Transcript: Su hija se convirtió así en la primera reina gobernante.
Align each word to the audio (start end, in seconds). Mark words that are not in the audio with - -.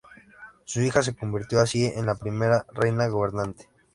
Su 0.65 0.81
hija 0.81 1.03
se 1.03 1.13
convirtió 1.15 1.59
así 1.59 1.85
en 1.85 2.07
la 2.07 2.15
primera 2.15 2.65
reina 2.73 3.05
gobernante. 3.05 3.69